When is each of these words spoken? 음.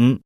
음. 0.00 0.18